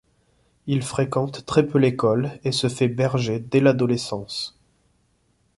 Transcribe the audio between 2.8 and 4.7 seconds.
berger dès l'adolescence.